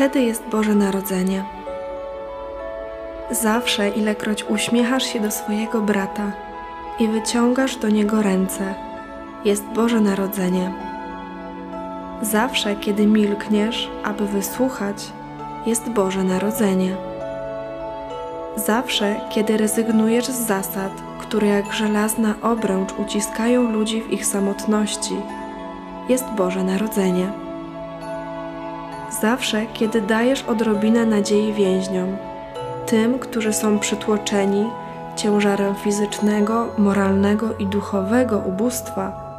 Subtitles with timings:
[0.00, 1.44] wtedy jest Boże Narodzenie.
[3.30, 6.32] Zawsze, ilekroć uśmiechasz się do swojego brata
[6.98, 8.74] i wyciągasz do niego ręce,
[9.44, 10.72] jest Boże Narodzenie.
[12.22, 15.12] Zawsze, kiedy milkniesz, aby wysłuchać,
[15.66, 16.96] jest Boże Narodzenie.
[18.56, 25.16] Zawsze, kiedy rezygnujesz z zasad, które jak żelazna obręcz uciskają ludzi w ich samotności,
[26.08, 27.49] jest Boże Narodzenie.
[29.20, 32.16] Zawsze, kiedy dajesz odrobinę nadziei więźniom,
[32.86, 34.66] tym, którzy są przytłoczeni
[35.16, 39.30] ciężarem fizycznego, moralnego i duchowego ubóstwa,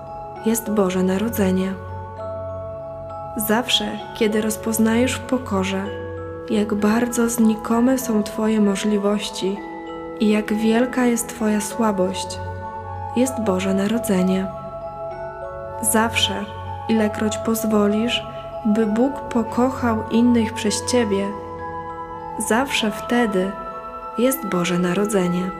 [0.46, 1.74] jest Boże Narodzenie.
[3.38, 3.86] Zawsze,
[4.18, 5.86] kiedy rozpoznajesz w pokorze,
[6.50, 9.58] jak bardzo znikome są Twoje możliwości
[10.20, 12.40] i jak wielka jest Twoja słabość,
[13.16, 14.48] jest Boże Narodzenie.
[15.82, 16.46] Zawsze,
[16.90, 18.24] ilekroć pozwolisz,
[18.66, 21.28] by Bóg pokochał innych przez Ciebie,
[22.50, 23.52] zawsze wtedy
[24.18, 25.52] jest Boże Narodzenie.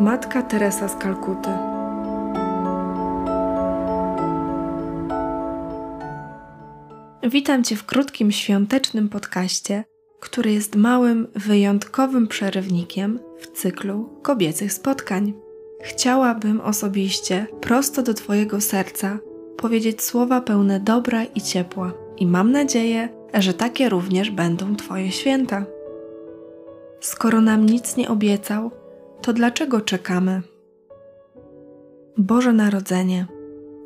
[0.00, 1.50] Matka Teresa z Kalkuty.
[7.22, 9.84] Witam Cię w krótkim świątecznym podcaście,
[10.20, 15.32] który jest małym, wyjątkowym przerywnikiem w cyklu kobiecych spotkań.
[15.82, 19.18] Chciałabym osobiście, prosto do Twojego serca,
[19.58, 25.64] powiedzieć słowa pełne dobra i ciepła, i mam nadzieję, że takie również będą Twoje święta.
[27.00, 28.70] Skoro nam nic nie obiecał,
[29.22, 30.42] to dlaczego czekamy?
[32.18, 33.26] Boże Narodzenie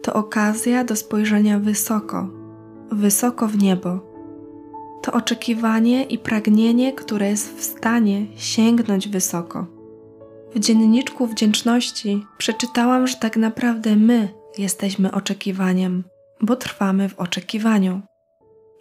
[0.02, 2.28] to okazja do spojrzenia wysoko,
[2.90, 4.00] wysoko w niebo.
[5.02, 9.66] To oczekiwanie i pragnienie, które jest w stanie sięgnąć wysoko.
[10.54, 16.04] W dzienniczku wdzięczności przeczytałam, że tak naprawdę my jesteśmy oczekiwaniem,
[16.40, 18.00] bo trwamy w oczekiwaniu.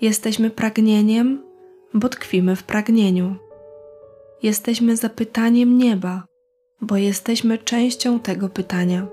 [0.01, 1.43] Jesteśmy pragnieniem,
[1.93, 3.35] bo tkwimy w pragnieniu.
[4.43, 6.23] Jesteśmy zapytaniem nieba,
[6.81, 9.07] bo jesteśmy częścią tego pytania.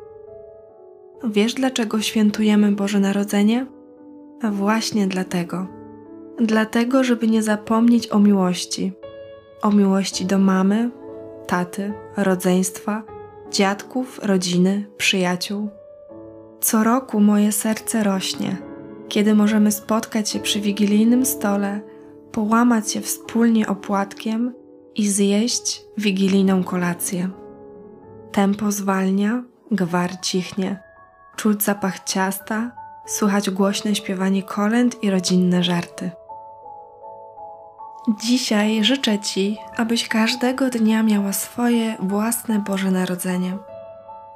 [1.25, 3.67] Wiesz, dlaczego świętujemy Boże Narodzenie?
[4.53, 5.67] Właśnie dlatego.
[6.41, 8.93] Dlatego, żeby nie zapomnieć o miłości.
[9.63, 10.91] O miłości do mamy,
[11.47, 13.03] taty, rodzeństwa,
[13.51, 15.69] dziadków, rodziny, przyjaciół.
[16.69, 18.57] Co roku moje serce rośnie,
[19.09, 21.81] kiedy możemy spotkać się przy wigilijnym stole,
[22.33, 24.55] połamać się wspólnie opłatkiem
[24.95, 27.29] i zjeść wigilijną kolację.
[28.33, 30.83] Tempo zwalnia, gwar cichnie,
[31.37, 32.71] czuć zapach ciasta,
[33.07, 36.11] słuchać głośne śpiewanie kolęd i rodzinne żarty.
[38.25, 43.59] Dzisiaj życzę Ci, abyś każdego dnia miała swoje własne Boże Narodzenie,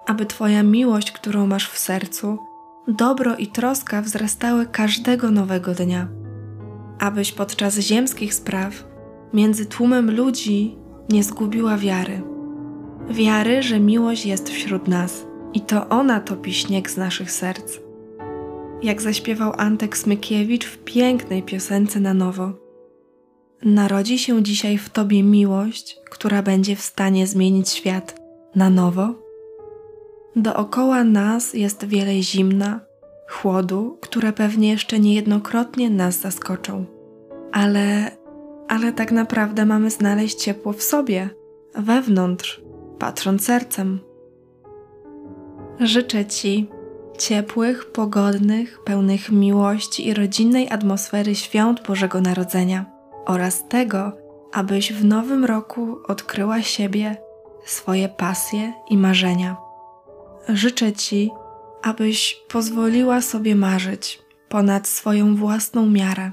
[0.07, 2.39] aby Twoja miłość, którą masz w sercu,
[2.89, 6.09] dobro i troska wzrastały każdego nowego dnia,
[6.99, 8.85] abyś podczas ziemskich spraw
[9.33, 10.77] między tłumem ludzi
[11.09, 12.23] nie zgubiła wiary.
[13.11, 17.79] Wiary, że miłość jest wśród nas i to ona topi śnieg z naszych serc.
[18.83, 22.53] Jak zaśpiewał Antek Smykiewicz w pięknej piosence na nowo.
[23.65, 28.21] Narodzi się dzisiaj w Tobie miłość, która będzie w stanie zmienić świat
[28.55, 29.15] na nowo?
[30.37, 32.81] Dookoła nas jest wiele zimna,
[33.29, 36.85] chłodu, które pewnie jeszcze niejednokrotnie nas zaskoczą.
[37.53, 38.11] Ale,
[38.69, 41.31] ale tak naprawdę mamy znaleźć ciepło w sobie,
[41.75, 42.63] wewnątrz,
[42.99, 44.01] patrząc sercem.
[45.81, 46.69] Życzę Ci
[47.19, 52.87] ciepłych, pogodnych, pełnych miłości i rodzinnej atmosfery świąt Bożego Narodzenia
[53.27, 54.13] oraz tego,
[54.53, 57.17] abyś w nowym roku odkryła siebie,
[57.65, 59.72] swoje pasje i marzenia.
[60.49, 61.31] Życzę Ci,
[61.83, 66.31] abyś pozwoliła sobie marzyć ponad swoją własną miarę.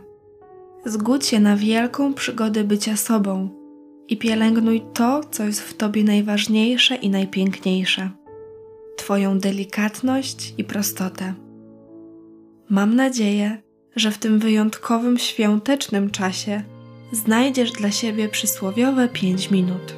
[0.86, 3.50] Zgódź się na wielką przygodę bycia sobą
[4.08, 8.10] i pielęgnuj to, co jest w Tobie najważniejsze i najpiękniejsze
[8.98, 11.34] Twoją delikatność i prostotę.
[12.70, 13.62] Mam nadzieję,
[13.96, 16.64] że w tym wyjątkowym świątecznym czasie
[17.12, 19.94] znajdziesz dla siebie przysłowiowe 5 minut.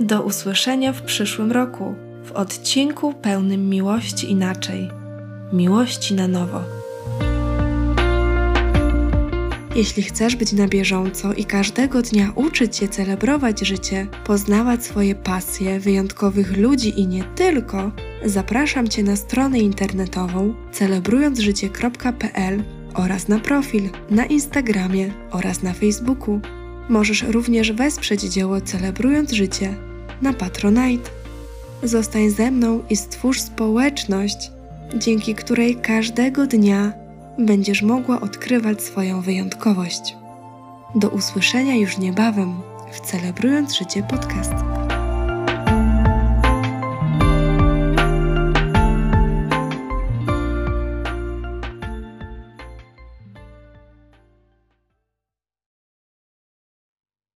[0.00, 4.90] Do usłyszenia w przyszłym roku w odcinku pełnym miłości inaczej,
[5.52, 6.60] miłości na nowo.
[9.74, 15.80] Jeśli chcesz być na bieżąco i każdego dnia uczyć się celebrować życie, poznawać swoje pasje,
[15.80, 17.90] wyjątkowych ludzi i nie tylko,
[18.24, 26.40] zapraszam Cię na stronę internetową celebrującżycie.pl oraz na profil na Instagramie oraz na Facebooku.
[26.88, 29.74] Możesz również wesprzeć dzieło Celebrując Życie
[30.22, 31.23] na Patronite.
[31.84, 34.50] Zostań ze mną i stwórz społeczność,
[34.94, 36.92] dzięki której każdego dnia
[37.38, 40.16] będziesz mogła odkrywać swoją wyjątkowość.
[40.94, 42.54] Do usłyszenia już niebawem
[42.92, 44.83] w Celebrując Życie podcast.